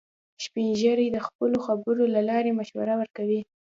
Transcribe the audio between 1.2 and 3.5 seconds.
خپلو خبرو له لارې مشوره ورکوي